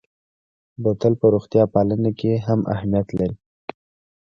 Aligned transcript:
بوتل 0.81 1.13
په 1.19 1.25
روغتیا 1.33 1.63
پالنه 1.73 2.11
کې 2.19 2.31
هم 2.47 2.59
اهمیت 2.73 3.07
لري. 3.17 3.37